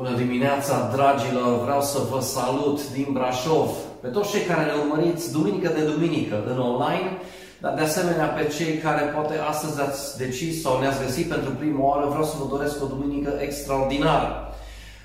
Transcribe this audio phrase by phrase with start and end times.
[0.00, 1.62] Bună dimineața, dragilor!
[1.64, 3.68] Vreau să vă salut din Brașov,
[4.00, 7.08] pe toți cei care ne urmăriți duminică de duminică în online,
[7.60, 11.84] dar de asemenea pe cei care poate astăzi ați decis sau ne-ați găsit pentru prima
[11.88, 14.28] oară, vreau să vă doresc o duminică extraordinară.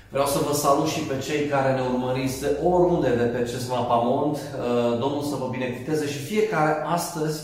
[0.08, 3.68] Vreau să vă salut și pe cei care ne urmăriți de oriunde de pe acest
[3.68, 4.36] mapamont.
[4.36, 7.38] Uh, Domnul să vă binecuvânteze și fiecare astăzi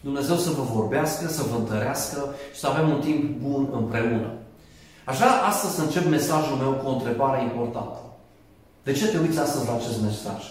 [0.00, 4.30] Dumnezeu să vă vorbească, să vă întărească și să avem un timp bun împreună.
[5.04, 7.98] Aș vrea astăzi să încep mesajul meu cu o întrebare importantă.
[8.82, 10.42] De ce te uiți astăzi la acest mesaj?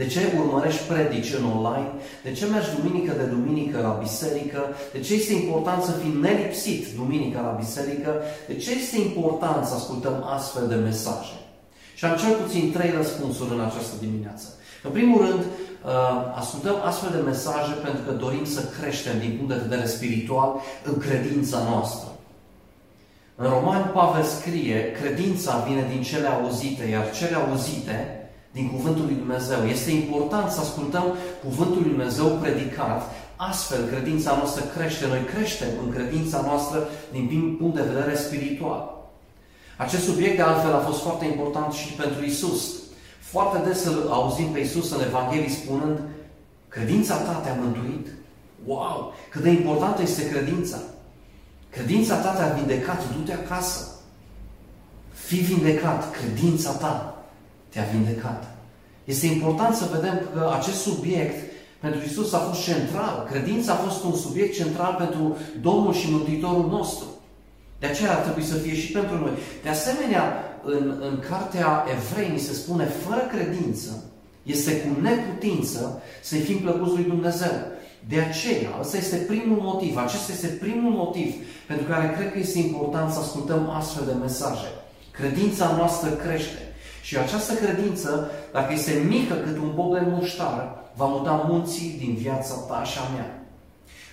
[0.00, 1.90] De ce urmărești predici în online?
[2.22, 4.60] De ce mergi duminică de duminică la biserică?
[4.92, 8.10] De ce este important să fii nelipsit duminică la biserică?
[8.46, 11.36] De ce este important să ascultăm astfel de mesaje?
[11.94, 14.46] Și am cel puțin trei răspunsuri în această dimineață.
[14.82, 19.52] În primul rând, uh, ascultăm astfel de mesaje pentru că dorim să creștem din punct
[19.52, 20.50] de vedere spiritual
[20.84, 22.08] în credința noastră.
[23.40, 27.96] În Roman Pavel scrie, credința vine din cele auzite, iar cele auzite
[28.52, 29.60] din Cuvântul lui Dumnezeu.
[29.66, 31.04] Este important să ascultăm
[31.44, 33.02] Cuvântul lui Dumnezeu predicat,
[33.36, 35.06] astfel credința noastră crește.
[35.06, 38.82] Noi creștem în credința noastră din punct de vedere spiritual.
[39.76, 42.62] Acest subiect, de altfel, a fost foarte important și pentru Isus.
[43.18, 45.98] Foarte des îl auzim pe Isus în Evanghelie spunând,
[46.68, 48.06] credința ta te-a mântuit.
[48.66, 49.12] Wow!
[49.30, 50.78] Cât de importantă este credința!
[51.70, 53.86] Credința ta te-a vindecat, du-te acasă.
[55.12, 57.24] Fii vindecat, credința ta
[57.68, 58.54] te-a vindecat.
[59.04, 63.28] Este important să vedem că acest subiect pentru Isus a fost central.
[63.30, 67.06] Credința a fost un subiect central pentru Domnul și Mântuitorul nostru.
[67.78, 69.30] De aceea ar trebui să fie și pentru noi.
[69.62, 70.22] De asemenea,
[70.64, 74.04] în, în cartea Evrei ni se spune, fără credință,
[74.42, 77.52] este cu neputință să-i fim plăcuți lui Dumnezeu.
[78.08, 81.34] De aceea, ăsta este primul motiv, acesta este primul motiv
[81.66, 84.68] pentru care cred că este important să ascultăm astfel de mesaje.
[85.10, 86.62] Credința noastră crește.
[87.02, 92.14] Și această credință, dacă este mică cât un bob de muștar, va muta munții din
[92.14, 93.46] viața ta și a mea.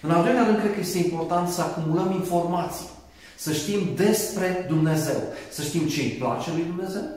[0.02, 2.90] În al doilea rând, cred că este important să acumulăm informații.
[3.38, 5.22] Să știm despre Dumnezeu.
[5.52, 7.08] Să știm ce îi place lui Dumnezeu.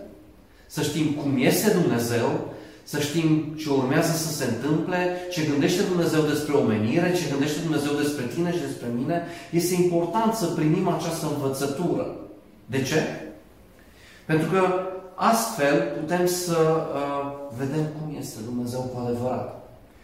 [0.67, 2.55] Să știm cum este Dumnezeu
[2.93, 3.29] să știm
[3.61, 4.99] ce urmează să se întâmple,
[5.31, 10.35] ce gândește Dumnezeu despre omenire, ce gândește Dumnezeu despre tine și despre mine, este important
[10.35, 12.07] să primim această învățătură.
[12.67, 13.01] De ce?
[14.27, 14.61] Pentru că
[15.15, 17.25] astfel putem să uh,
[17.59, 19.49] vedem cum este Dumnezeu cu adevărat.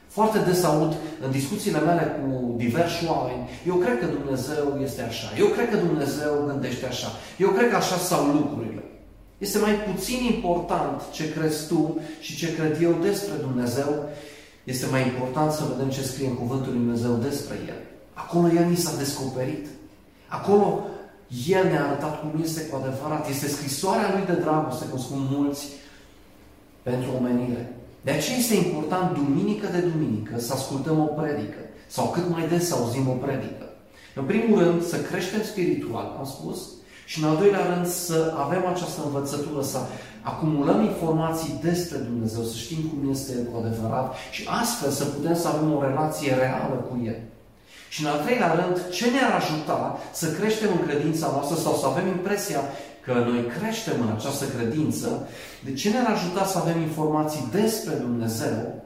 [0.09, 0.93] Foarte des aud
[1.25, 5.77] în discuțiile mele cu diversi oameni, eu cred că Dumnezeu este așa, eu cred că
[5.77, 7.09] Dumnezeu gândește așa,
[7.39, 8.83] eu cred că așa sau lucrurile.
[9.39, 14.09] Este mai puțin important ce crezi tu și ce cred eu despre Dumnezeu.
[14.65, 17.81] Este mai important să vedem ce scrie în Cuvântul Lui Dumnezeu despre El.
[18.13, 19.67] Acolo El ni s-a descoperit.
[20.29, 20.87] Acolo
[21.49, 23.29] El ne-a arătat cum este cu adevărat.
[23.29, 25.67] Este scrisoarea Lui de dragoste, cum spun mulți,
[26.83, 27.77] pentru omenire.
[28.01, 31.59] De aceea este important, duminică de duminică, să ascultăm o predică.
[31.87, 33.67] Sau cât mai des să auzim o predică.
[34.15, 36.59] În primul rând, să creștem spiritual, am spus,
[37.05, 39.79] și în al doilea rând să avem această învățătură, să
[40.23, 45.37] acumulăm informații despre Dumnezeu, să știm cum este El cu adevărat și astfel să putem
[45.37, 47.19] să avem o relație reală cu El.
[47.89, 51.87] Și în al treilea rând, ce ne-ar ajuta să creștem în credința noastră sau să
[51.87, 52.61] avem impresia
[53.05, 55.09] că noi creștem în această credință,
[55.65, 58.83] de ce ne-ar ajuta să avem informații despre Dumnezeu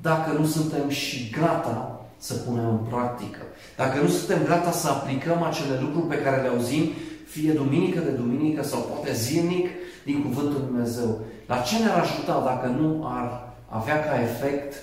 [0.00, 3.42] dacă nu suntem și gata să punem în practică.
[3.76, 6.84] Dacă nu suntem gata să aplicăm acele lucruri pe care le auzim
[7.26, 9.68] fie duminică de duminică sau poate zilnic
[10.04, 11.18] din Cuvântul Lui Dumnezeu.
[11.46, 13.28] La ce ne-ar ajuta dacă nu ar
[13.68, 14.74] avea ca efect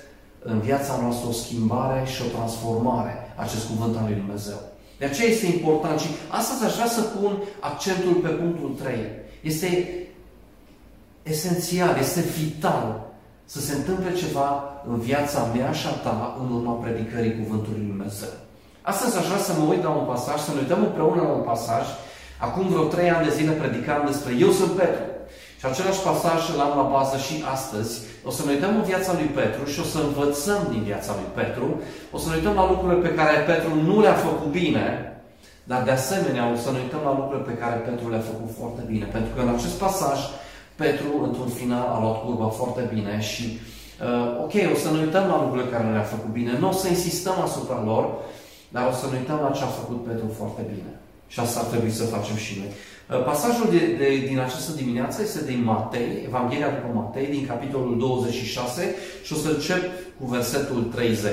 [0.44, 4.60] în viața noastră o schimbare și o transformare acest Cuvânt al Lui Dumnezeu?
[5.00, 8.96] De aceea este important și astăzi aș vrea să pun accentul pe punctul 3.
[9.42, 9.68] Este
[11.24, 13.12] esențial, este vital
[13.46, 17.88] să se întâmple ceva în viața mea și a ta în urma predicării Cuvântului Lui
[17.88, 18.34] Dumnezeu.
[18.82, 21.44] Astăzi aș vrea să mă uit la un pasaj, să ne uităm împreună la un
[21.44, 21.86] pasaj
[22.48, 25.06] Acum vreo trei ani de zile predicam despre Eu sunt Petru.
[25.60, 27.94] Și același pasaj îl am la bază și astăzi.
[28.30, 31.30] O să ne uităm în viața lui Petru și o să învățăm din viața lui
[31.40, 31.68] Petru.
[32.16, 34.86] O să ne uităm la lucrurile pe care Petru nu le-a făcut bine,
[35.72, 38.82] dar de asemenea o să ne uităm la lucrurile pe care Petru le-a făcut foarte
[38.92, 39.06] bine.
[39.16, 40.20] Pentru că în acest pasaj
[40.82, 43.46] Petru, într-un final, a luat curba foarte bine și
[44.08, 46.52] uh, ok, o să ne uităm la lucrurile care le-a făcut bine.
[46.62, 48.04] Nu o să insistăm asupra lor,
[48.76, 50.92] dar o să ne uităm la ce a făcut Petru foarte bine.
[51.34, 52.72] Și asta ar trebui să facem și noi.
[53.12, 57.98] Uh, pasajul de, de, din această dimineață este din Matei, Evanghelia după Matei, din capitolul
[57.98, 59.84] 26 și o să încep
[60.20, 61.32] cu versetul 30.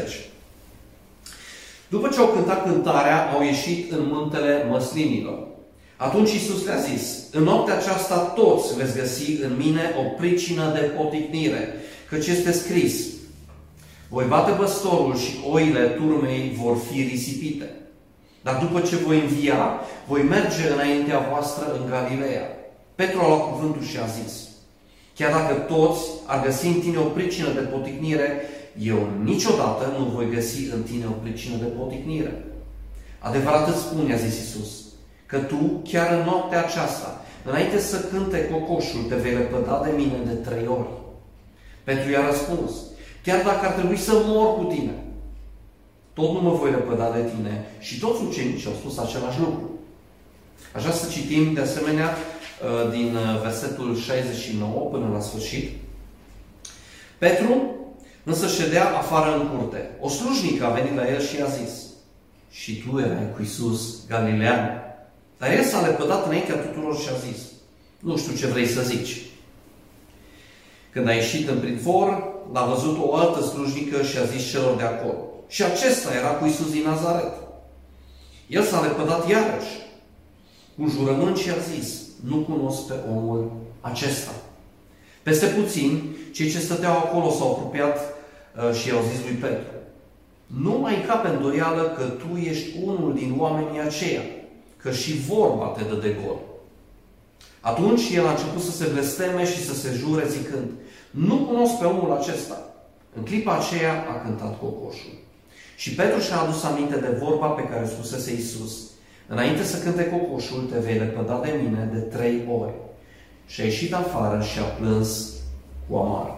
[1.88, 5.38] După ce au cântat cântarea, au ieșit în muntele măslinilor.
[5.97, 10.81] Atunci Iisus le-a zis, în noaptea aceasta toți veți găsi în mine o pricină de
[10.81, 11.75] poticnire,
[12.08, 13.06] căci este scris,
[14.08, 17.80] voi bate păstorul și oile turmei vor fi risipite.
[18.43, 22.47] Dar după ce voi învia, voi merge înaintea voastră în Galileea.
[22.95, 24.49] Petru a luat cuvântul și a zis,
[25.15, 28.43] chiar dacă toți ar găsi în tine o pricină de poticnire,
[28.79, 32.45] eu niciodată nu voi găsi în tine o pricină de poticnire.
[33.19, 34.71] Adevărat îți spun, a zis Iisus,
[35.27, 40.19] că tu, chiar în noaptea aceasta, înainte să cânte cocoșul, te vei lepăda de mine
[40.27, 40.89] de trei ori.
[41.85, 42.73] Petru i-a răspuns,
[43.25, 44.93] chiar dacă ar trebui să mor cu tine,
[46.21, 47.67] tot nu mă voi lepăda de tine.
[47.79, 49.71] Și toți ucenicii au spus același lucru.
[50.75, 55.71] Aș vrea să citim de asemenea uh, din uh, versetul 69 până la sfârșit.
[57.19, 57.75] Petru
[58.25, 59.91] însă ședea afară în curte.
[60.01, 61.73] O slujnică a venit la el și a zis,
[62.51, 64.83] și tu erai cu Iisus Galilean.
[65.39, 67.41] Dar el s-a lepădat înaintea tuturor și a zis,
[67.99, 69.17] nu știu ce vrei să zici.
[70.93, 72.09] Când a ieșit în pridvor,
[72.53, 76.47] l-a văzut o altă slujnică și a zis celor de acolo, și acesta era cu
[76.47, 77.32] Isus din Nazaret.
[78.47, 79.75] El s-a lepădat iarăși
[80.76, 84.31] cu jurământ și a zis, nu cunosc pe omul acesta.
[85.23, 89.73] Peste puțin, cei ce stăteau acolo s-au apropiat uh, și i-au zis lui Petru,
[90.47, 94.23] nu mai încape îndoială că tu ești unul din oamenii aceia,
[94.76, 96.38] că și vorba te dă de gol.
[97.61, 100.70] Atunci el a început să se blesteme și să se jure zicând,
[101.11, 102.64] nu cunosc pe omul acesta.
[103.17, 105.20] În clipa aceea a cântat cocoșul.
[105.81, 108.73] Și Petru și-a adus aminte de vorba pe care o spusese Iisus.
[109.27, 112.73] Înainte să cânte cocoșul, te vei lepăda de mine de trei ori.
[113.47, 115.29] Și a ieșit afară și a plâns
[115.88, 116.37] cu amar.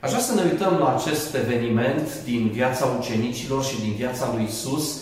[0.00, 4.44] Aș vrea să ne uităm la acest eveniment din viața ucenicilor și din viața lui
[4.48, 5.00] Isus,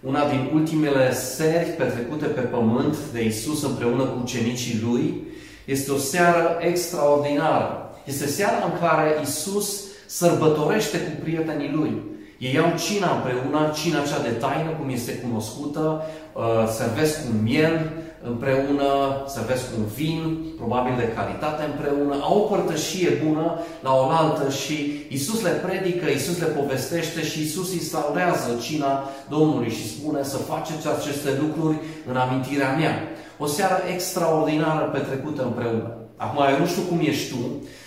[0.00, 5.22] una din ultimele seri petrecute pe pământ de Isus împreună cu ucenicii lui.
[5.64, 7.94] Este o seară extraordinară.
[8.04, 12.16] Este seara în care Isus sărbătorește cu prietenii lui.
[12.38, 16.02] Ei iau cina împreună, cina cea de taină, cum este cunoscută,
[16.32, 17.90] uh, servesc un miel
[18.22, 18.88] împreună,
[19.26, 20.22] servesc un vin,
[20.56, 26.38] probabil de calitate împreună, au o părtășie bună la oaltă și Isus le predică, Isus
[26.38, 31.76] le povestește și Isus instaurează cina Domnului și spune să faceți aceste lucruri
[32.10, 32.94] în amintirea mea.
[33.38, 35.96] O seară extraordinară petrecută împreună.
[36.16, 37.40] Acum, eu nu știu cum ești tu,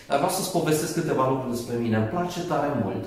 [0.07, 1.95] dar vreau să-ți povestesc câteva lucruri despre mine.
[1.97, 3.04] Îmi place tare mult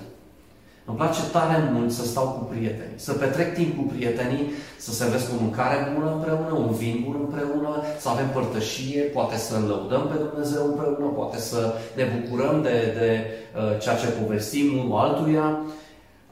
[0.84, 5.26] îmi place tare mult să stau cu prietenii, să petrec timp cu prietenii, să servesc
[5.32, 10.16] o mâncare bună împreună, un vin bun împreună, să avem părtășie, poate să lăudăm pe
[10.24, 15.58] Dumnezeu împreună, poate să ne bucurăm de, de uh, ceea ce povestim unul altuia.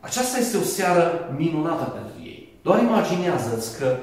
[0.01, 1.05] Aceasta este o seară
[1.37, 2.41] minunată pentru ei.
[2.63, 3.97] Doar imaginează-ți că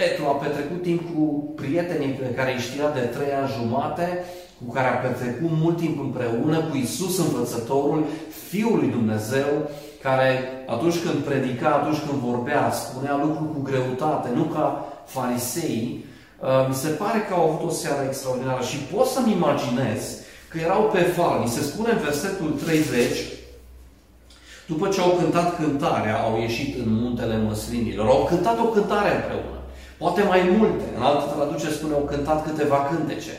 [0.00, 4.24] Petru a petrecut timp cu prietenii pe care îi știa de trei ani jumate,
[4.66, 8.04] cu care a petrecut mult timp împreună, cu Isus învățătorul,
[8.48, 9.50] Fiul lui Dumnezeu,
[10.02, 10.28] care
[10.66, 16.04] atunci când predica, atunci când vorbea, spunea lucruri cu greutate, nu ca farisei,
[16.40, 20.00] uh, mi se pare că au avut o seară extraordinară și pot să-mi imaginez
[20.48, 21.38] că erau pe val.
[21.42, 23.02] Mi se spune în versetul 30,
[24.66, 28.06] după ce au cântat cântarea, au ieșit în muntele măslinilor.
[28.06, 29.58] Au cântat o cântare împreună.
[29.98, 30.84] Poate mai multe.
[30.96, 33.34] În altă traducere spune au cântat câteva cântece.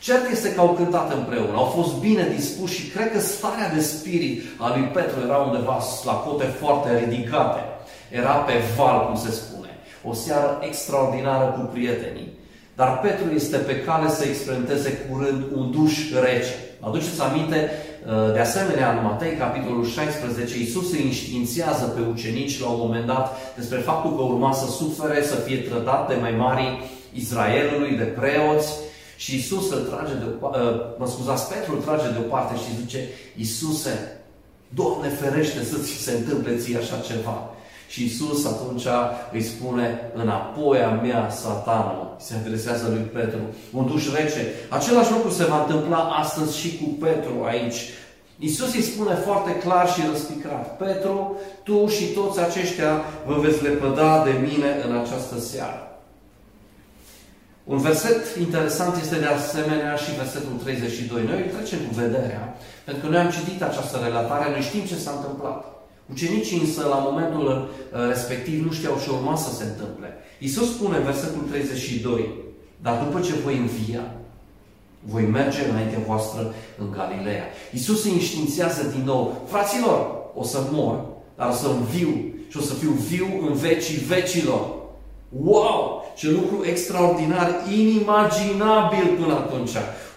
[0.00, 3.80] Cert este că au cântat împreună, au fost bine dispuși și cred că starea de
[3.80, 7.60] spirit a lui Petru era undeva la cote foarte ridicate.
[8.10, 9.68] Era pe val, cum se spune.
[10.04, 12.38] O seară extraordinară cu prietenii.
[12.74, 16.54] Dar Petru este pe cale să experimenteze curând un duș rece.
[16.80, 22.68] Aduceți aminte, uh, de asemenea, în Matei, capitolul 16, Iisus îi înștiințează pe ucenici la
[22.68, 26.82] un moment dat despre faptul că urma să sufere, să fie trădat de mai mari
[27.12, 28.72] Israelului, de preoți,
[29.22, 33.08] și Isus îl trage de o, uh, mă scuzați, Petru îl trage deoparte și zice,
[33.36, 33.94] Iisuse,
[34.74, 37.50] Doamne ferește să ți se întâmple ție așa ceva.
[37.88, 38.86] Și Isus atunci
[39.32, 43.40] îi spune, înapoi a mea, satanul, se adresează lui Petru,
[43.72, 44.46] un duș rece.
[44.68, 47.78] Același lucru se va întâmpla astăzi și cu Petru aici.
[48.38, 54.24] Isus îi spune foarte clar și răspicrat, Petru, tu și toți aceștia vă veți lepăda
[54.24, 55.89] de mine în această seară.
[57.74, 61.22] Un verset interesant este de asemenea și versetul 32.
[61.30, 62.42] Noi îl trecem cu vederea,
[62.84, 65.60] pentru că noi am citit această relatare, noi știm ce s-a întâmplat.
[66.12, 70.08] Ucenicii însă, la momentul uh, respectiv, nu știau ce urma să se întâmple.
[70.38, 72.34] Iisus spune în versetul 32,
[72.84, 74.04] dar după ce voi învia,
[75.12, 77.46] voi merge înaintea voastră în Galileea.
[77.72, 79.98] Iisus îi înștiințează din nou, fraților,
[80.34, 80.96] o să mor,
[81.36, 82.12] dar o să înviu
[82.48, 84.62] și o să fiu viu în vecii vecilor.
[85.28, 85.99] Wow!
[86.14, 89.76] Ce lucru extraordinar, inimaginabil până atunci.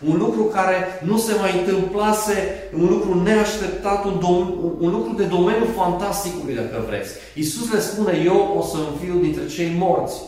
[0.10, 2.34] Un lucru care nu se mai întâmplase,
[2.80, 7.12] un lucru neașteptat, un, dom- un lucru de domeniul fantasticului, dacă vreți.
[7.36, 10.22] Iisus le spune, eu o să înfiu dintre cei morți.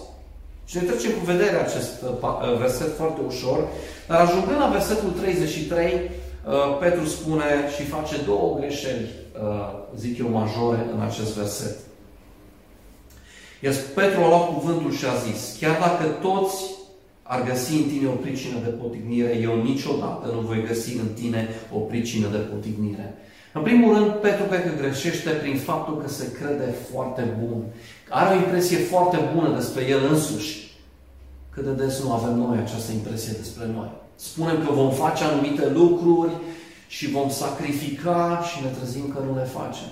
[0.66, 3.68] Și ne trecem cu vederea acest uh, uh, verset foarte ușor,
[4.08, 9.08] dar ajungând la versetul 33, uh, Petru spune și face două greșeli,
[9.96, 11.76] zic eu, majore în acest verset.
[13.66, 16.58] Iar Petru a luat cuvântul și a zis, chiar dacă toți
[17.24, 21.42] ar găsi în tine o pricină de potignire, eu niciodată nu voi găsi în tine
[21.78, 23.08] o pricină de potignire.
[23.54, 27.64] În primul rând, Petru cred că greșește prin faptul că se crede foarte bun.
[28.10, 30.54] Are o impresie foarte bună despre el însuși.
[31.54, 33.90] Cât de des nu avem noi această impresie despre noi.
[34.16, 36.32] Spunem că vom face anumite lucruri
[36.88, 39.90] și vom sacrifica și ne trezim că nu le facem.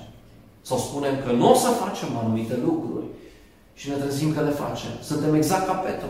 [0.62, 3.06] Sau spunem că nu o să facem anumite lucruri
[3.74, 4.90] și ne trezim că le facem.
[5.02, 6.10] Suntem exact ca Petru.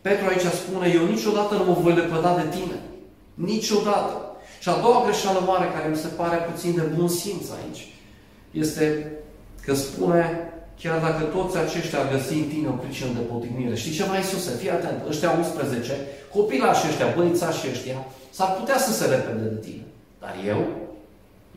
[0.00, 2.78] Petru aici spune, eu niciodată nu mă voi lepăda de tine.
[3.34, 4.14] Niciodată.
[4.60, 7.86] Și a doua greșeală mare care mi se pare puțin de bun simț aici
[8.50, 9.12] este
[9.64, 13.74] că spune, chiar dacă toți aceștia ar găsi în tine o pricină de potignire.
[13.74, 14.50] Știi ce mai Iisuse?
[14.50, 15.96] Fii atent, ăștia 11,
[16.32, 19.84] copilași ăștia, băițași ăștia, s-ar putea să se repede de tine.
[20.20, 20.66] Dar eu,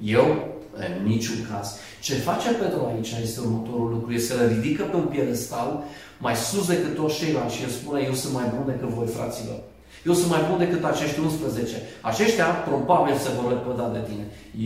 [0.03, 0.50] eu,
[0.83, 1.67] în niciun caz.
[2.01, 4.13] Ce face Petru aici este următorul lucru.
[4.13, 5.83] Este să le ridică pe un piedestal
[6.17, 9.59] mai sus decât toți ceilalți și el spune, eu sunt mai bun decât voi, fraților.
[10.05, 11.75] Eu sunt mai bun decât acești 11.
[12.01, 14.25] Aceștia probabil se vor lepăda de tine.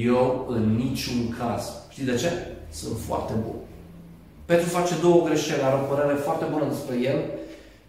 [0.10, 1.64] Eu în niciun caz.
[1.90, 2.32] Știi de ce?
[2.72, 3.56] Sunt foarte bun.
[4.46, 5.62] Petru face două greșeli.
[5.62, 7.20] Are o părere foarte bună despre el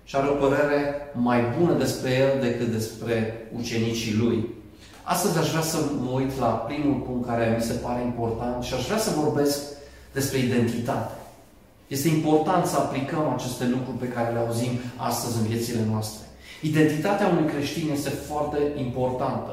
[0.05, 0.79] și are o părere
[1.13, 3.15] mai bună despre el decât despre
[3.59, 4.56] ucenicii lui.
[5.15, 8.75] Astăzi aș vrea să mă uit la primul punct care mi se pare important și
[8.75, 9.59] aș vrea să vorbesc
[10.13, 11.15] despre identitate.
[11.87, 16.25] Este important să aplicăm aceste lucruri pe care le auzim astăzi în viețile noastre.
[16.71, 19.53] Identitatea unui creștin este foarte importantă.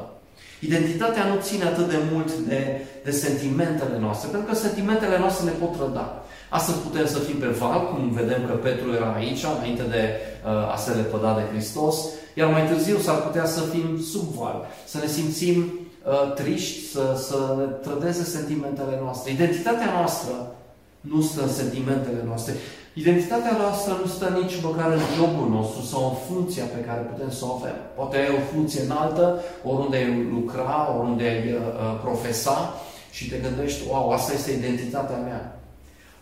[0.59, 2.61] Identitatea nu ține atât de mult de,
[3.03, 6.23] de sentimentele noastre, pentru că sentimentele noastre ne pot răda.
[6.49, 10.73] Astăzi putem să fim pe val, cum vedem că Petru era aici, înainte de uh,
[10.73, 11.97] a se lepăda de Hristos,
[12.33, 17.23] iar mai târziu s-ar putea să fim sub val, să ne simțim uh, triști, să,
[17.27, 19.31] să ne trădeze sentimentele noastre.
[19.31, 20.55] Identitatea noastră
[21.01, 22.53] nu stă în sentimentele noastre.
[22.93, 27.31] Identitatea noastră nu stă nici măcar în jobul nostru sau în funcția pe care putem
[27.31, 27.75] să o avem.
[27.95, 32.73] Poate ai o funcție înaltă, oriunde ai lucra, oriunde ai uh, uh, profesa
[33.11, 35.52] și te gândești, wow, asta este identitatea mea.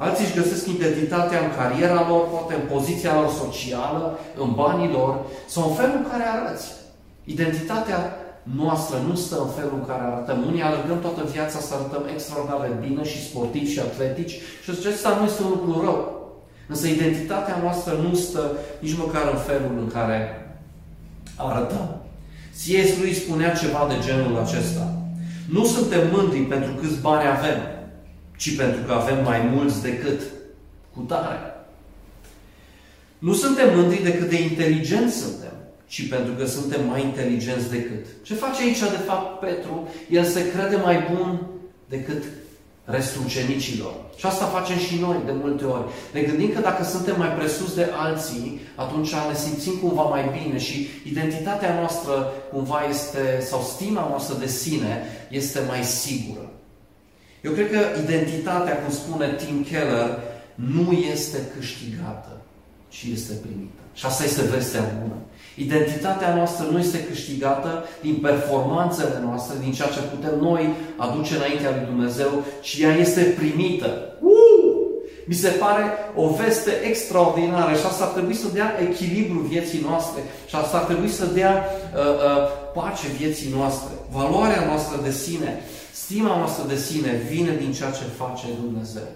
[0.05, 5.13] Alții își găsesc identitatea în cariera lor, poate în poziția lor socială, în banii lor
[5.53, 6.67] sau în felul în care arăți.
[7.35, 7.99] Identitatea
[8.61, 10.37] noastră nu stă în felul în care arătăm.
[10.49, 15.09] Unii alergăm toată viața să arătăm extraordinar de bine și sportivi și atletici și acesta
[15.17, 15.99] nu este un lucru rău.
[16.71, 18.43] Însă identitatea noastră nu stă
[18.83, 20.19] nici măcar în felul în care
[21.49, 21.87] arătăm.
[22.59, 22.91] C.S.
[23.01, 24.85] lui spunea ceva de genul acesta.
[25.55, 27.59] Nu suntem mândri pentru câți bani avem,
[28.41, 30.21] ci pentru că avem mai mulți decât
[30.93, 31.39] cu tare.
[33.17, 35.53] Nu suntem mândri decât de inteligenți suntem,
[35.87, 38.05] ci pentru că suntem mai inteligenți decât.
[38.21, 39.87] Ce face aici, de fapt, Petru?
[40.09, 41.47] El se crede mai bun
[41.89, 42.23] decât
[42.83, 43.93] restul ucenicilor.
[44.17, 45.83] Și asta facem și noi de multe ori.
[46.13, 50.57] Ne gândim că dacă suntem mai presus de alții, atunci ne simțim cumva mai bine
[50.57, 56.51] și identitatea noastră cumva este, sau stima noastră de sine este mai sigură.
[57.41, 60.19] Eu cred că identitatea, cum spune Tim Keller,
[60.55, 62.31] nu este câștigată,
[62.87, 63.81] ci este primită.
[63.93, 65.15] Și asta este vestea bună.
[65.55, 71.71] Identitatea noastră nu este câștigată din performanțele noastre, din ceea ce putem noi aduce înaintea
[71.75, 73.89] lui Dumnezeu, ci ea este primită.
[74.21, 74.61] Uh!
[75.25, 75.83] Mi se pare
[76.15, 80.83] o veste extraordinară și asta ar trebui să dea echilibru vieții noastre și asta ar
[80.83, 83.93] trebui să dea uh, uh, pace vieții noastre.
[84.11, 89.07] Valoarea noastră de sine, stima noastră de sine vine din ceea ce face Dumnezeu.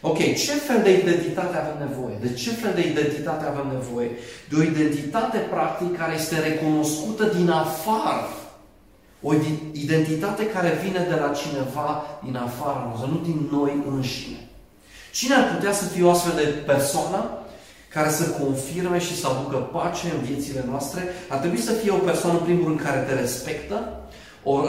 [0.00, 2.16] Ok, ce fel de identitate avem nevoie?
[2.20, 4.10] De ce fel de identitate avem nevoie?
[4.48, 8.28] De o identitate practic care este recunoscută din afară.
[9.22, 9.32] O
[9.72, 14.48] identitate care vine de la cineva din afara noastră, nu din noi înșine.
[15.12, 17.38] Cine ar putea să fie o astfel de persoană
[17.88, 21.02] care să confirme și să aducă pace în viețile noastre?
[21.28, 23.95] Ar trebui să fie o persoană, în primul rând, care te respectă,
[24.48, 24.60] o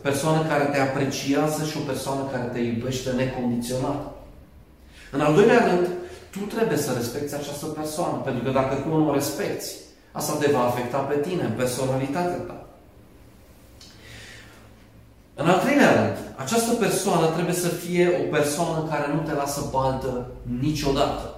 [0.00, 4.00] persoană care te apreciază și o persoană care te iubește necondiționat.
[5.10, 5.88] În al doilea rând,
[6.30, 9.68] tu trebuie să respecti această persoană, pentru că dacă tu nu o respecti,
[10.12, 12.66] asta te va afecta pe tine, în personalitatea ta.
[15.34, 19.68] În al treilea rând, această persoană trebuie să fie o persoană care nu te lasă
[19.70, 20.26] baltă
[20.60, 21.34] niciodată.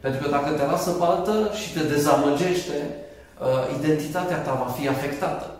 [0.00, 2.78] Pentru că dacă te lasă pe altă și te dezamăgește,
[3.40, 5.55] uh, identitatea ta va fi afectată.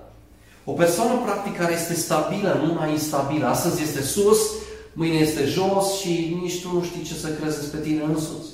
[0.68, 4.38] O persoană, practic, care este stabilă, nu mai instabilă, astăzi este sus,
[4.92, 8.48] mâine este jos și nici tu nu știi ce să crezi despre tine însuți.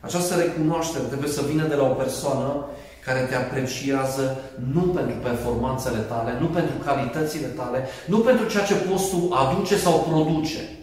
[0.00, 2.66] Această recunoaștere trebuie să vină de la o persoană
[3.04, 4.38] care te apreciază
[4.72, 9.76] nu pentru performanțele tale, nu pentru calitățile tale, nu pentru ceea ce poți tu aduce
[9.76, 10.78] sau produce,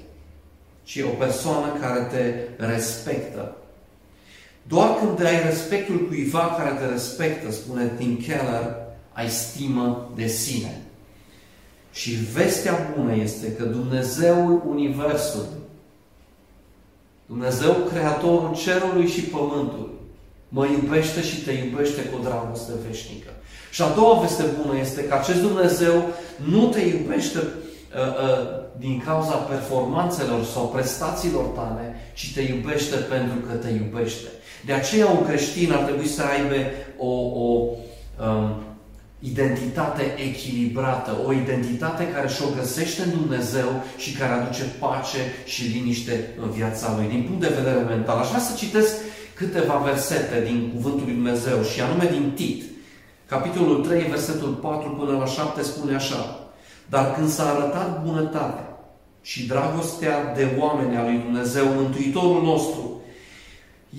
[0.84, 2.24] ci o persoană care te
[2.66, 3.56] respectă.
[4.64, 8.83] Doar când ai respectul cuiva care te respectă, spune Tim Keller,
[9.14, 10.82] ai stimă de sine.
[11.92, 15.48] Și vestea bună este că Dumnezeul Universului,
[17.26, 19.92] Dumnezeu Creatorul Cerului și Pământului,
[20.50, 23.30] mă iubește și te iubește cu dragoste veșnică.
[23.72, 26.04] Și a doua veste bună este că acest Dumnezeu
[26.50, 33.38] nu te iubește uh, uh, din cauza performanțelor sau prestațiilor tale, ci te iubește pentru
[33.48, 34.28] că te iubește.
[34.66, 36.56] De aceea un creștin ar trebui să aibă
[36.98, 37.12] o,
[37.46, 37.70] o
[38.20, 38.64] um,
[39.32, 46.30] identitate echilibrată, o identitate care și-o găsește în Dumnezeu și care aduce pace și liniște
[46.42, 47.08] în viața lui.
[47.08, 48.94] Din punct de vedere mental, aș vrea să citesc
[49.34, 52.64] câteva versete din Cuvântul lui Dumnezeu și anume din Tit.
[53.26, 56.50] Capitolul 3, versetul 4 până la 7 spune așa.
[56.90, 58.68] Dar când s-a arătat bunătatea
[59.22, 63.02] și dragostea de oameni a lui Dumnezeu, Mântuitorul nostru,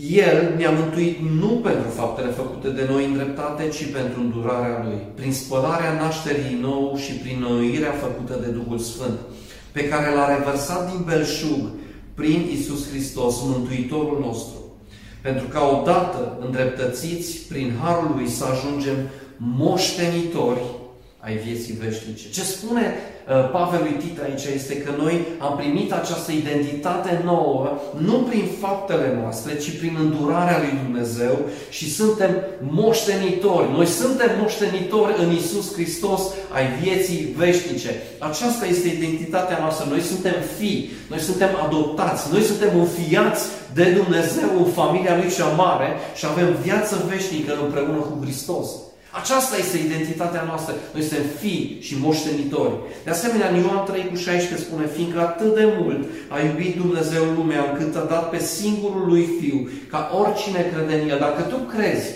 [0.00, 5.00] el ne-a mântuit nu pentru faptele făcute de noi în dreptate, ci pentru îndurarea Lui,
[5.14, 9.18] prin spălarea nașterii nou și prin noirea făcută de Duhul Sfânt,
[9.72, 11.60] pe care l-a revărsat din belșug
[12.14, 14.58] prin Isus Hristos, Mântuitorul nostru,
[15.22, 18.96] pentru ca odată îndreptățiți prin Harul Lui să ajungem
[19.36, 20.60] moștenitori
[21.24, 22.30] ai vieții veșnice.
[22.30, 22.94] Ce spune
[23.28, 28.44] Uh, Pavel lui Tit aici este că noi am primit această identitate nouă, nu prin
[28.60, 31.38] faptele noastre, ci prin îndurarea lui Dumnezeu
[31.70, 33.70] și suntem moștenitori.
[33.72, 36.20] Noi suntem moștenitori în Isus Hristos
[36.52, 37.90] ai vieții veșnice.
[38.18, 39.86] Aceasta este identitatea noastră.
[39.90, 43.42] Noi suntem fii, noi suntem adoptați, noi suntem înfiați
[43.74, 48.68] de Dumnezeu în familia Lui cea mare și avem viață veșnică împreună cu Hristos.
[49.20, 50.74] Aceasta este identitatea noastră.
[50.94, 52.76] Noi suntem fii și moștenitori.
[53.04, 56.00] De asemenea, în Ioan 3 cu 16 spune, fiindcă atât de mult
[56.34, 61.08] a iubit Dumnezeu lumea încât a dat pe singurul lui Fiu, ca oricine crede în
[61.08, 61.18] El.
[61.18, 62.08] Dacă tu crezi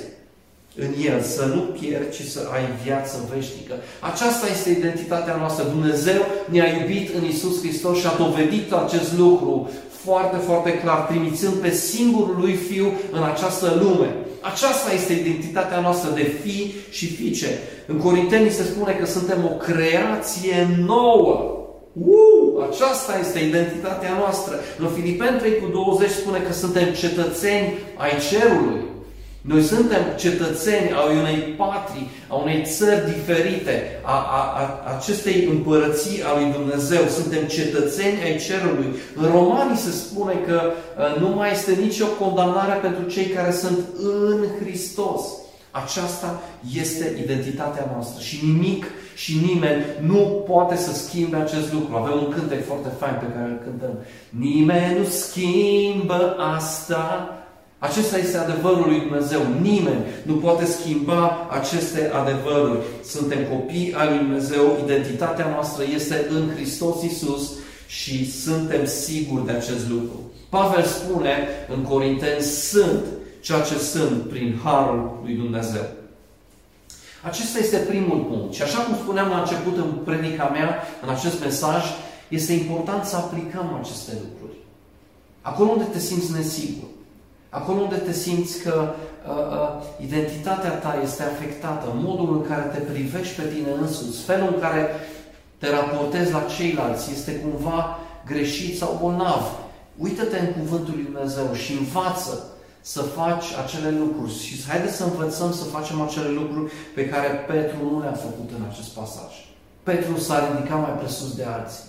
[0.85, 3.75] în El, să nu pierzi, ci să ai viață veșnică.
[4.11, 5.65] Aceasta este identitatea noastră.
[5.65, 6.21] Dumnezeu
[6.53, 9.71] ne-a iubit în Isus Hristos și a dovedit acest lucru
[10.05, 14.11] foarte, foarte clar, trimițând pe singurul lui Fiu în această lume.
[14.41, 17.59] Aceasta este identitatea noastră de fi și fiice.
[17.87, 21.53] În Corinteni se spune că suntem o creație nouă.
[21.93, 24.55] Uh, aceasta este identitatea noastră.
[24.79, 28.81] În Filipeni 3 cu 20 spune că suntem cetățeni ai cerului.
[29.49, 36.23] Noi suntem cetățeni a unei patrii, a unei țări diferite, a, a, a acestei împărății
[36.23, 37.03] a lui Dumnezeu.
[37.19, 38.89] Suntem cetățeni ai cerului.
[39.17, 43.79] În Romanii se spune că uh, nu mai este nicio condamnare pentru cei care sunt
[44.03, 45.23] în Hristos.
[45.71, 46.41] Aceasta
[46.75, 48.85] este identitatea noastră și nimic
[49.15, 51.97] și nimeni nu poate să schimbe acest lucru.
[51.97, 53.95] Avem un cântec foarte fain pe care îl cântăm.
[54.29, 57.33] Nimeni nu schimbă asta,
[57.79, 59.41] acesta este adevărul lui Dumnezeu.
[59.61, 62.79] Nimeni nu poate schimba aceste adevăruri.
[63.05, 67.51] Suntem copii al lui Dumnezeu, identitatea noastră este în Hristos Isus
[67.87, 70.31] și suntem siguri de acest lucru.
[70.49, 71.37] Pavel spune
[71.77, 73.05] în Corinteni, sunt
[73.41, 75.87] ceea ce sunt prin Harul lui Dumnezeu.
[77.23, 78.55] Acesta este primul punct.
[78.55, 81.85] Și așa cum spuneam la început în predica mea, în acest mesaj,
[82.29, 84.59] este important să aplicăm aceste lucruri.
[85.41, 86.89] Acolo unde te simți nesigur,
[87.51, 88.95] Acolo unde te simți că
[89.29, 94.51] uh, uh, identitatea ta este afectată, modul în care te privești pe tine însuți, felul
[94.55, 94.91] în care
[95.59, 99.43] te raportezi la ceilalți este cumva greșit sau bolnav.
[99.97, 102.45] Uită-te în Cuvântul lui Dumnezeu și învață
[102.81, 107.91] să faci acele lucruri și haide să învățăm să facem acele lucruri pe care Petru
[107.91, 109.33] nu le-a făcut în acest pasaj.
[109.83, 111.88] Petru s-a ridicat mai presus de alții.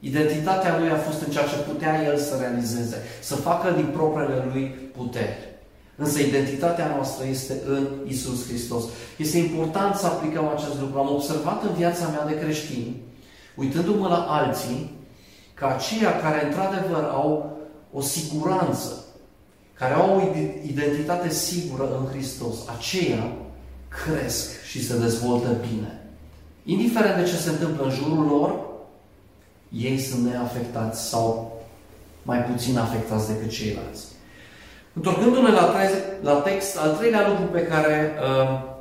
[0.00, 4.48] Identitatea lui a fost în ceea ce putea el să realizeze, să facă din propriile
[4.52, 4.64] lui
[4.96, 5.54] puteri.
[5.96, 8.84] Însă identitatea noastră este în Isus Hristos.
[9.16, 10.98] Este important să aplicăm acest lucru.
[10.98, 12.96] Am observat în viața mea de creștin,
[13.54, 14.94] uitându-mă la alții,
[15.54, 17.58] că aceia care într-adevăr au
[17.92, 19.04] o siguranță,
[19.74, 23.32] care au o identitate sigură în Hristos, aceia
[23.88, 26.00] cresc și se dezvoltă bine.
[26.64, 28.65] Indiferent de ce se întâmplă în jurul lor,
[29.78, 31.52] ei sunt neafectați sau
[32.22, 34.04] mai puțin afectați decât ceilalți.
[34.92, 35.74] Întorcându-ne la,
[36.22, 38.74] la text, al treilea lucru pe care uh,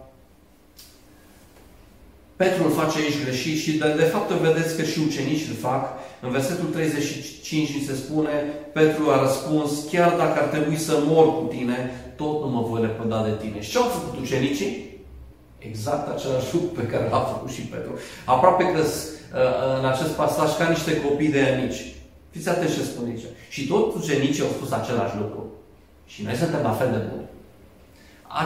[2.35, 5.83] Petru îl face aici greșit și de, de fapt vedeți că și ucenicii îl fac.
[6.21, 8.31] În versetul 35 ni se spune,
[8.73, 12.81] Petru a răspuns, chiar dacă ar trebui să mor cu tine, tot nu mă voi
[12.81, 13.61] lepăda de tine.
[13.61, 14.99] Și ce au făcut ucenicii?
[15.57, 17.91] Exact același lucru pe care l-a făcut și Petru.
[18.25, 19.14] Aproape că uh,
[19.79, 21.95] în acest pasaj ca niște copii de mici.
[22.29, 23.23] Fiți atenți ce spune aici.
[23.49, 25.45] Și tot ucenicii au spus același lucru.
[26.05, 27.27] Și noi suntem la fel de buni.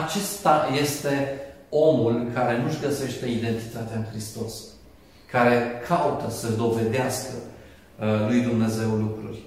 [0.02, 4.52] Acesta este omul care nu-și găsește identitatea în Hristos.
[5.30, 9.38] Care caută să dovedească uh, lui Dumnezeu lucruri.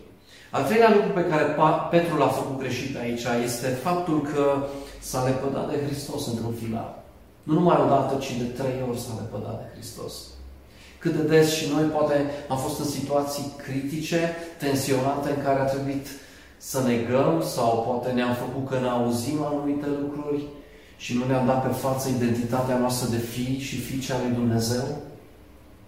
[0.51, 1.55] Al treilea lucru pe care
[1.89, 4.65] Petru l-a făcut greșit aici este faptul că
[4.99, 7.03] s-a lepădat de Hristos într-un final.
[7.43, 10.13] Nu numai o dată, ci de trei ori s-a lepădat de Hristos.
[11.03, 12.15] Cât de des și noi poate
[12.47, 14.21] am fost în situații critice,
[14.63, 16.07] tensionate, în care a trebuit
[16.57, 20.41] să negăm sau poate ne-am făcut că ne auzim anumite lucruri
[21.03, 24.85] și nu ne-am dat pe față identitatea noastră de fii și fiice ale lui Dumnezeu.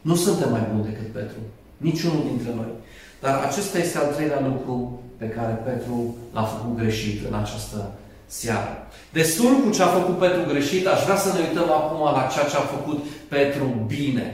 [0.02, 1.40] Nu suntem mai buni decât Petru.
[1.78, 2.72] Niciunul dintre noi.
[3.24, 7.92] Dar acesta este al treilea lucru pe care Petru l-a făcut greșit în această
[8.26, 8.74] seară.
[9.14, 12.50] Destul cu ce a făcut Petru greșit, aș vrea să ne uităm acum la ceea
[12.52, 14.28] ce a făcut Petru bine.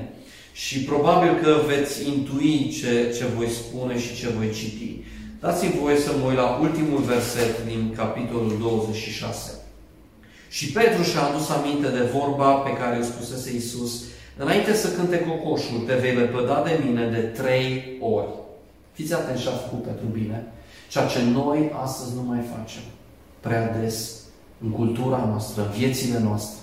[0.54, 4.98] Și probabil că veți intui ce, ce voi spune și ce voi citi.
[5.40, 9.52] Dați-mi voie să mă uit la ultimul verset din capitolul 26.
[10.50, 14.04] Și Petru și-a adus aminte de vorba pe care o spusese Iisus,
[14.38, 18.28] înainte să cânte cocoșul, te vei lepăda de mine de trei ori.
[18.92, 20.54] Fiți atenți ce a făcut Petru bine,
[20.90, 22.82] ceea ce noi astăzi nu mai facem
[23.40, 24.20] prea des
[24.64, 26.61] în cultura noastră, în viețile noastre.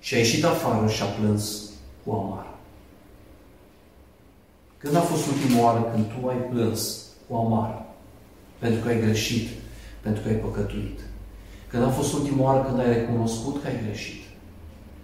[0.00, 1.60] Și a ieșit afară și a plâns
[2.04, 2.46] cu amar.
[4.78, 7.84] Când a fost ultima oară când tu ai plâns cu amar?
[8.58, 9.48] Pentru că ai greșit,
[10.00, 11.00] pentru că ai păcătuit.
[11.68, 14.22] Când a fost ultima oară când ai recunoscut că ai greșit.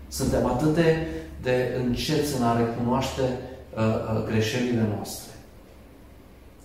[0.09, 1.07] Suntem atât de,
[1.43, 5.33] de înceți în a recunoaște uh, uh, greșelile noastre.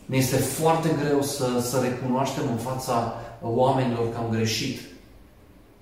[0.06, 4.80] Ne este foarte greu să, să recunoaștem în fața oamenilor că am greșit.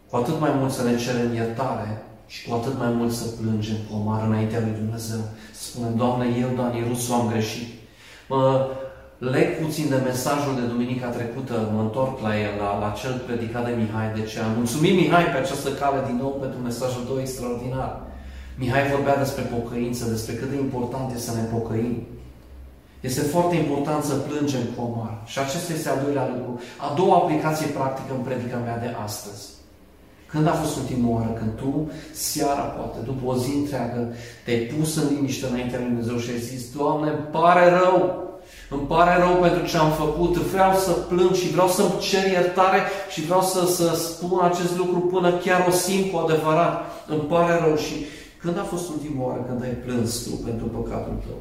[0.10, 3.80] Cu atât mai mult să ne cerem iertare și cu atât mai mult să plângem
[3.88, 5.22] cu omar înaintea lui Dumnezeu.
[5.60, 7.68] Să spunem, Doamne, eu, Dani Rusu, am greșit.
[8.28, 8.68] Mă
[9.18, 13.66] leg puțin de mesajul de duminica trecută, mă întorc la el, la, la cel predicat
[13.66, 17.20] de Mihai de ce am mulțumit Mihai pe această cale din nou pentru mesajul tău
[17.20, 17.92] extraordinar.
[18.62, 21.96] Mihai vorbea despre pocăință, despre cât de important este să ne pocăim.
[23.00, 25.14] Este foarte important să plângem cu omar.
[25.26, 26.60] Și acesta este al doilea lucru.
[26.86, 29.57] A doua aplicație practică în predica mea de astăzi.
[30.28, 31.32] Când a fost ultima oară?
[31.38, 34.14] Când tu, seara poate, după o zi întreagă,
[34.46, 38.28] te-ai pus în liniște înaintea lui Dumnezeu și ai zis, Doamne, îmi pare rău,
[38.70, 42.80] îmi pare rău pentru ce am făcut, vreau să plâng și vreau să-mi cer iertare
[43.10, 46.76] și vreau să, să spun acest lucru până chiar o simt cu adevărat.
[47.08, 47.76] Îmi pare rău.
[47.76, 47.96] Și
[48.42, 51.40] când a fost ultima oară când ai plâns tu pentru păcatul tău?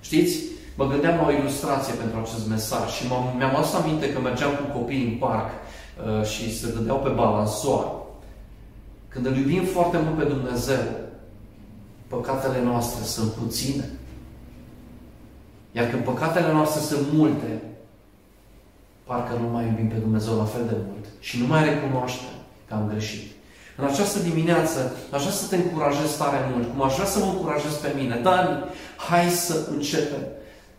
[0.00, 0.34] Știți,
[0.74, 3.02] mă gândeam la o ilustrație pentru acest mesaj și
[3.36, 5.48] mi-am adus aminte că mergeam cu copiii în parc.
[5.48, 5.59] uh,
[6.24, 7.84] și se dădeau pe balansoar.
[9.08, 10.82] Când îl iubim foarte mult pe Dumnezeu,
[12.06, 13.90] păcatele noastre sunt puține.
[15.72, 17.62] Iar când păcatele noastre sunt multe,
[19.04, 22.34] parcă nu mai iubim pe Dumnezeu la fel de mult și nu mai recunoaștem
[22.68, 23.30] că am greșit.
[23.76, 27.24] În această dimineață aș vrea să te încurajez tare mult, cum aș vrea să mă
[27.24, 28.20] încurajez pe mine.
[28.22, 28.64] Dani,
[28.96, 30.22] hai să începem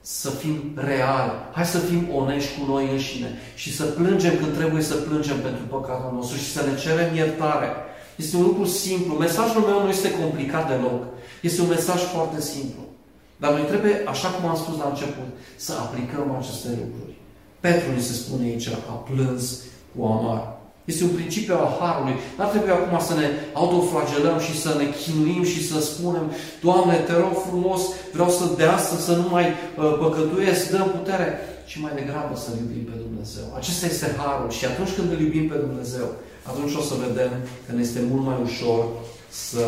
[0.02, 4.82] să fim reali, hai să fim onești cu noi înșine și să plângem când trebuie
[4.82, 7.70] să plângem pentru păcatul nostru și să ne cerem iertare.
[8.16, 9.14] Este un lucru simplu.
[9.14, 11.04] Mesajul meu nu este complicat deloc.
[11.42, 12.82] Este un mesaj foarte simplu.
[13.38, 17.16] Dar noi trebuie, așa cum am spus la început, să aplicăm aceste lucruri.
[17.60, 19.60] Petru ni se spune aici, a plâns
[19.96, 20.61] cu amar.
[20.92, 22.16] Este un principiu al Harului.
[22.36, 23.28] Nu ar trebui acum să ne
[23.62, 26.26] autoflagelăm și să ne chinuim și să spunem
[26.66, 27.82] Doamne, te rog frumos,
[28.16, 31.30] vreau să de astăzi să nu mai uh, păcătuiesc, dăm putere.
[31.70, 33.46] Și mai degrabă să iubim pe Dumnezeu.
[33.60, 34.50] Acesta este Harul.
[34.58, 36.08] Și atunci când îl iubim pe Dumnezeu,
[36.50, 37.32] atunci o să vedem
[37.66, 38.82] că ne este mult mai ușor
[39.50, 39.64] să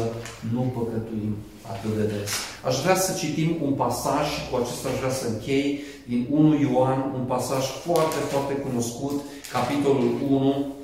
[0.53, 1.33] nu păcătuim
[1.73, 2.31] atât de des.
[2.67, 5.67] Aș vrea să citim un pasaj și cu acesta aș vrea să închei
[6.11, 9.15] din 1 Ioan, un pasaj foarte, foarte cunoscut,
[9.55, 10.75] capitolul 1,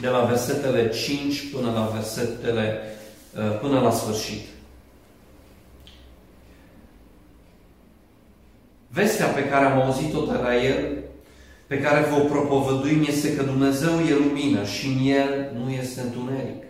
[0.00, 2.80] de la versetele 5 până la versetele
[3.36, 4.40] uh, până la sfârșit.
[8.88, 11.02] Vestea pe care am auzit-o de la el,
[11.66, 16.62] pe care vă propovăduim, este că Dumnezeu e lumină și în El nu este întuneric.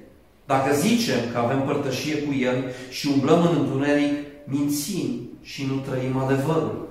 [0.46, 6.16] Dacă zicem că avem părtășie cu El și umblăm în întuneric, mințim și nu trăim
[6.16, 6.81] adevărul.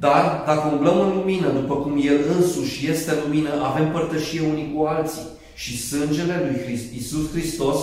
[0.00, 4.84] Dar dacă umblăm în lumină, după cum El însuși este lumină, avem părtășie unii cu
[4.84, 5.26] alții.
[5.54, 7.78] Și sângele lui Christ, Iisus Hristos,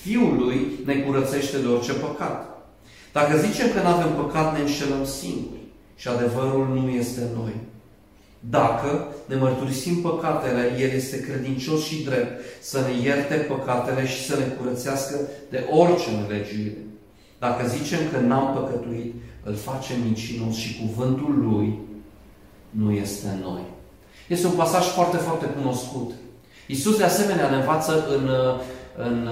[0.00, 2.66] Fiul Lui, ne curățește de orice păcat.
[3.12, 7.54] Dacă zicem că nu avem păcat, ne înșelăm singuri și adevărul nu este în noi.
[8.40, 14.36] Dacă ne mărturisim păcatele, El este credincios și drept să ne ierte păcatele și să
[14.36, 15.14] ne curățească
[15.50, 16.82] de orice nelegiuire.
[17.38, 21.78] Dacă zicem că n-am păcătuit, îl facem mincinos și cuvântul Lui
[22.70, 23.62] nu este în noi.
[24.28, 26.12] Este un pasaj foarte, foarte cunoscut.
[26.66, 28.28] Iisus de asemenea ne învață în,
[28.96, 29.28] în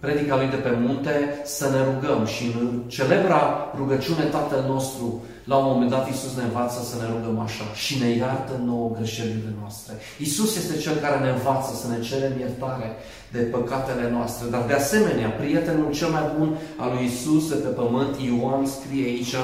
[0.00, 3.40] predica Lui de pe munte să ne rugăm și în celebra
[3.76, 7.98] rugăciune Tatăl nostru la un moment dat Iisus ne învață să ne rugăm așa și
[8.02, 9.92] ne iartă nouă greșelile noastre.
[10.18, 12.88] Iisus este Cel care ne învață să ne cerem iertare
[13.34, 14.44] de păcatele noastre.
[14.50, 19.04] Dar de asemenea, prietenul cel mai bun al lui Iisus de pe pământ, Ioan scrie
[19.04, 19.34] aici,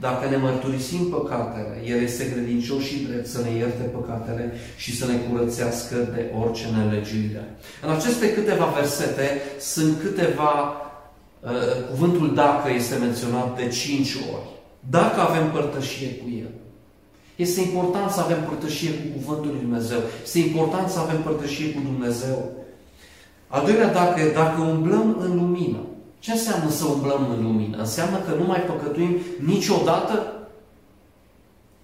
[0.00, 5.06] dacă ne mărturisim păcatele, El este credincios și drept să ne ierte păcatele și să
[5.06, 7.56] ne curățească de orice nelegiuire.
[7.82, 10.52] În aceste câteva versete sunt câteva,
[11.40, 11.50] uh,
[11.90, 14.48] cuvântul dacă este menționat de cinci ori.
[14.90, 16.50] Dacă avem părtășie cu El.
[17.36, 19.98] Este important să avem părtășie cu Cuvântul Lui Dumnezeu.
[20.22, 22.52] Este important să avem părtășie cu Dumnezeu.
[23.48, 25.78] Al doilea, dacă, dacă umblăm în lumină.
[26.26, 27.76] Ce înseamnă să umblăm în lumină?
[27.76, 30.32] Înseamnă că nu mai păcătuim niciodată?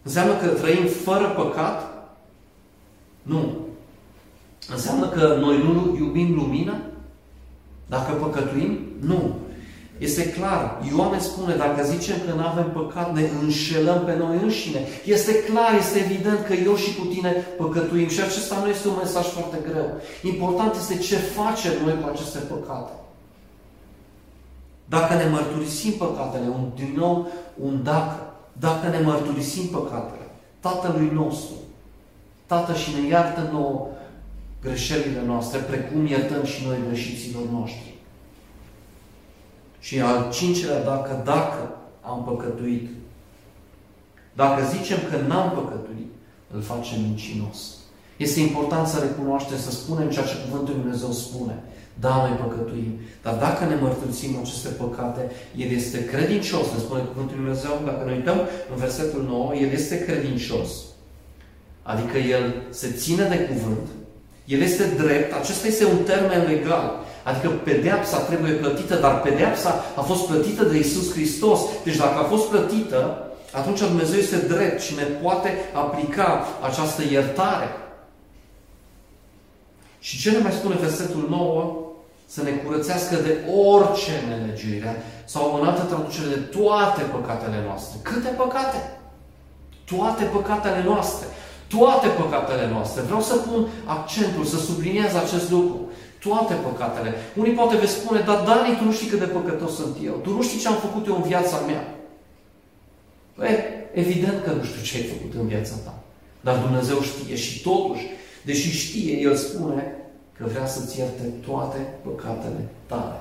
[0.03, 2.07] Înseamnă că trăim fără păcat?
[3.23, 3.57] Nu.
[4.69, 6.77] Înseamnă că noi nu iubim lumina?
[7.87, 8.79] Dacă păcătuim?
[9.01, 9.35] Nu.
[9.99, 10.83] Este clar.
[10.91, 14.81] Ioane spune, dacă zicem că nu avem păcat, ne înșelăm pe noi înșine.
[15.05, 18.09] Este clar, este evident că eu și cu tine păcătuim.
[18.09, 20.01] Și acesta nu este un mesaj foarte greu.
[20.23, 23.02] Important este ce facem noi cu aceste păcate.
[24.97, 27.29] Dacă ne mărturisim păcatele, un, din nou
[27.63, 28.17] un dacă,
[28.53, 30.27] dacă ne mărturisim păcatele,
[30.61, 31.55] Tatălui nostru,
[32.47, 33.89] Tată și ne iartă nouă
[34.63, 37.95] greșelile noastre, precum iertăm și noi greșiților noștri.
[39.81, 42.89] Și al cincilea, dacă, dacă am păcătuit.
[44.33, 46.13] Dacă zicem că n-am păcătuit,
[46.55, 47.59] îl facem mincinos.
[48.17, 51.63] Este important să recunoaștem, să spunem ceea ce Cuvântul Lui Dumnezeu spune.
[52.01, 53.01] Da, noi păcătuim.
[53.23, 56.67] Dar dacă ne mărturisim aceste păcate, El este credincios.
[56.73, 58.39] Ne spune Cuvântul Lui Dumnezeu, dacă ne uităm
[58.73, 60.69] în versetul 9, El este credincios.
[61.83, 63.87] Adică El se ține de cuvânt.
[64.45, 65.33] El este drept.
[65.33, 67.01] Acesta este un termen legal.
[67.25, 71.61] Adică pedeapsa trebuie plătită, dar pedeapsa a fost plătită de Isus Hristos.
[71.85, 77.69] Deci dacă a fost plătită, atunci Dumnezeu este drept și ne poate aplica această iertare.
[79.99, 81.82] Și ce ne mai spune versetul 9?
[82.35, 83.33] Să ne curățească de
[83.71, 87.97] orice nelegiuire sau în altă traducere de toate păcatele noastre.
[88.03, 88.79] Câte păcate?
[89.85, 91.27] Toate păcatele noastre.
[91.77, 93.03] Toate păcatele noastre.
[93.03, 97.15] Vreau să pun accentul, să subliniez acest lucru toate păcatele.
[97.37, 100.13] Unii poate veți spune, dar Dani, tu nu știi cât de păcătos sunt eu.
[100.13, 101.99] Tu nu știi ce am făcut eu în viața mea.
[103.35, 103.57] Păi,
[103.93, 105.95] evident că nu știu ce ai făcut în viața ta.
[106.41, 108.07] Dar Dumnezeu știe și totuși,
[108.43, 109.97] deși știe, El spune
[110.43, 113.19] că vrea să-ți ierte toate păcatele tale.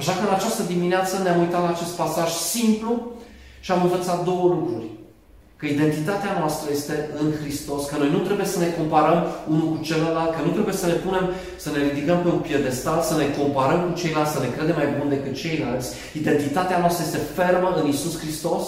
[0.00, 2.92] Așa că în această dimineață ne-am uitat la acest pasaj simplu
[3.60, 4.88] și am învățat două lucruri.
[5.60, 9.18] Că identitatea noastră este în Hristos, că noi nu trebuie să ne comparăm
[9.52, 11.24] unul cu celălalt, că nu trebuie să ne punem,
[11.64, 14.94] să ne ridicăm pe un piedestal, să ne comparăm cu ceilalți, să ne credem mai
[14.98, 15.88] bun decât ceilalți.
[16.20, 18.64] Identitatea noastră este fermă în Isus Hristos.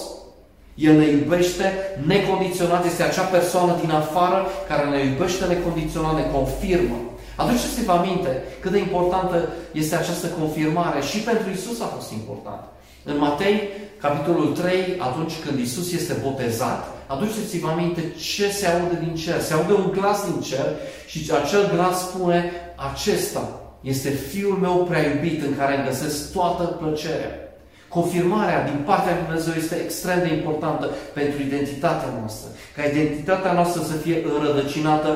[0.75, 1.67] El ne iubește
[2.07, 4.39] necondiționat, este acea persoană din afară
[4.69, 6.99] care ne iubește necondiționat, ne confirmă.
[7.37, 12.63] Aduceți-vă aminte cât de importantă este această confirmare și pentru Isus a fost important.
[13.05, 13.69] În Matei,
[14.01, 18.03] capitolul 3, atunci când Isus este botezat, aduceți-vă aminte
[18.35, 19.41] ce se aude din cer.
[19.41, 20.67] Se aude un glas din cer
[21.07, 22.51] și acel glas spune,
[22.93, 27.52] acesta este Fiul meu prea iubit în care îmi găsesc toată plăcerea.
[27.97, 30.87] Confirmarea din partea lui Dumnezeu este extrem de importantă
[31.19, 32.49] pentru identitatea noastră.
[32.77, 35.11] Ca identitatea noastră să fie înrădăcinată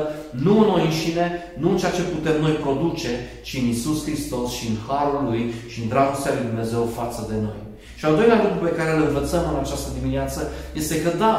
[0.45, 1.27] nu în noi înșine,
[1.62, 3.12] nu în ceea ce putem noi produce,
[3.47, 7.37] ci în Isus Hristos și în Harul Lui și în dragostea lui Dumnezeu față de
[7.47, 7.61] noi.
[7.99, 10.41] Și al doilea lucru pe care îl învățăm în această dimineață
[10.81, 11.35] este că da,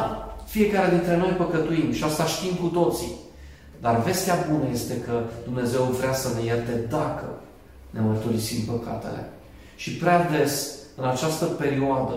[0.46, 3.12] fiecare dintre noi păcătuim și asta știm cu toții.
[3.80, 7.28] Dar vestea bună este că Dumnezeu vrea să ne ierte dacă
[7.90, 9.22] ne mărturisim păcatele.
[9.76, 12.16] Și prea des, în această perioadă,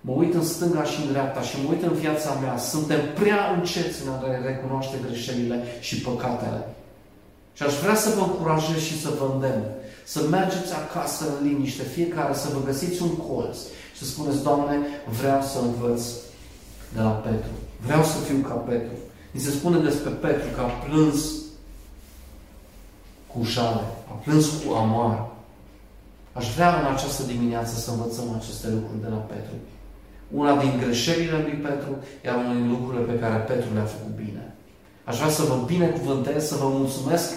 [0.00, 3.40] mă uit în stânga și în dreapta și mă uit în viața mea, suntem prea
[3.56, 6.68] înceți în a recunoaște greșelile și păcatele.
[7.52, 9.64] Și aș vrea să vă încurajez și să vă îndemn
[10.06, 13.56] să mergeți acasă în liniște, fiecare să vă găsiți un colț
[13.94, 14.76] și să spuneți, Doamne,
[15.20, 16.02] vreau să învăț
[16.94, 17.50] de la Petru.
[17.86, 18.92] Vreau să fiu ca Petru.
[19.30, 21.30] Ni se spune despre Petru că a plâns
[23.26, 25.26] cu jale, a plâns cu amar.
[26.38, 29.56] Aș vrea în această dimineață să învățăm aceste lucruri de la Petru.
[30.40, 31.92] Una din greșelile lui Petru,
[32.26, 34.44] iar unul din lucrurile pe care Petru le-a făcut bine.
[35.08, 37.28] Aș vrea să vă binecuvântez, să vă mulțumesc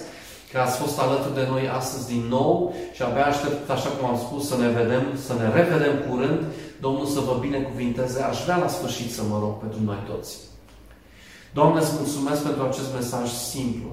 [0.52, 2.54] că ați fost alături de noi astăzi din nou
[2.96, 6.42] și abia aștept, așa cum am spus, să ne vedem, să ne revedem curând.
[6.86, 8.20] Domnul să vă binecuvinteze.
[8.22, 10.32] Aș vrea la sfârșit să mă rog pentru noi toți.
[11.58, 13.92] Doamne, îți mulțumesc pentru acest mesaj simplu.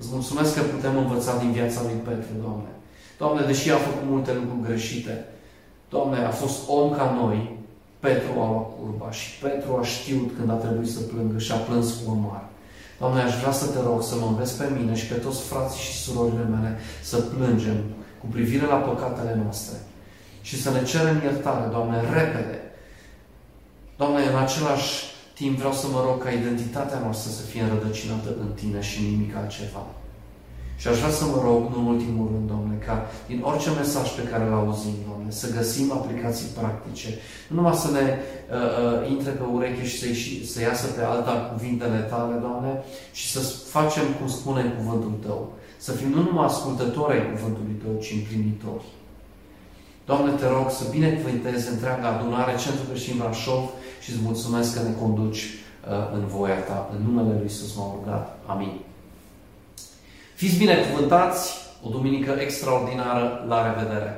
[0.00, 2.70] Îți mulțumesc că putem învăța din viața lui Petru, Doamne.
[3.18, 5.24] Doamne, deși a făcut multe lucruri greșite,
[5.88, 7.58] Doamne, a fost om ca noi,
[8.00, 11.56] Petru a luat curba și Petru a știut când a trebuit să plângă și a
[11.56, 12.44] plâns cu amar.
[12.98, 15.80] Doamne, aș vrea să te rog să mă înveți pe mine și pe toți frații
[15.80, 17.78] și surorile mele să plângem
[18.20, 19.76] cu privire la păcatele noastre
[20.40, 22.58] și să ne cerem iertare, Doamne, repede.
[23.96, 24.92] Doamne, în același
[25.34, 29.36] timp vreau să mă rog ca identitatea noastră să fie înrădăcinată în Tine și nimic
[29.36, 29.86] altceva.
[30.80, 32.96] Și aș vrea să mă rog, nu în ultimul rând, Doamne, ca
[33.30, 37.08] din orice mesaj pe care îl auzim, Doamne, să găsim aplicații practice.
[37.48, 38.20] Nu numai să ne uh,
[38.82, 40.06] uh, intre pe ureche și să,
[40.52, 42.72] să iasă pe alta cuvintele Tale, Doamne,
[43.16, 43.40] ci să
[43.76, 45.40] facem cum spune în cuvântul Tău.
[45.76, 48.86] Să fim nu numai ascultători ai cuvântului Tău, ci împlinitori.
[50.08, 53.62] Doamne, te rog să binecuvântezi întreaga adunare Centru Creștin Brașov
[54.02, 56.90] și îți mulțumesc că ne conduci uh, în voia Ta.
[56.94, 58.38] În numele Lui Iisus m-am rugat.
[58.46, 58.85] Amin.
[60.36, 64.14] Fiți binecuvântați, o duminică extraordinară, la revedere!